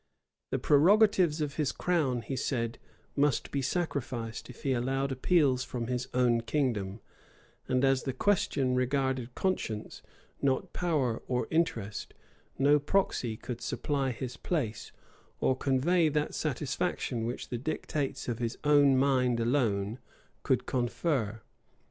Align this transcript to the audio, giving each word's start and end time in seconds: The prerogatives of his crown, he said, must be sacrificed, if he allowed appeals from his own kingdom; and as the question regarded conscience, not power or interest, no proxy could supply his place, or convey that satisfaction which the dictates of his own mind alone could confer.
The 0.49 0.57
prerogatives 0.57 1.41
of 1.41 1.57
his 1.57 1.71
crown, 1.71 2.23
he 2.23 2.35
said, 2.35 2.79
must 3.15 3.51
be 3.51 3.61
sacrificed, 3.61 4.49
if 4.49 4.63
he 4.63 4.71
allowed 4.73 5.11
appeals 5.11 5.63
from 5.63 5.85
his 5.85 6.07
own 6.11 6.41
kingdom; 6.41 7.01
and 7.67 7.85
as 7.85 8.01
the 8.01 8.11
question 8.11 8.73
regarded 8.73 9.35
conscience, 9.35 10.01
not 10.41 10.73
power 10.73 11.21
or 11.27 11.47
interest, 11.51 12.15
no 12.57 12.79
proxy 12.79 13.37
could 13.37 13.61
supply 13.61 14.09
his 14.09 14.37
place, 14.37 14.91
or 15.39 15.55
convey 15.55 16.09
that 16.09 16.33
satisfaction 16.33 17.23
which 17.23 17.49
the 17.49 17.59
dictates 17.59 18.27
of 18.27 18.39
his 18.39 18.57
own 18.63 18.97
mind 18.97 19.39
alone 19.39 19.99
could 20.41 20.65
confer. 20.65 21.41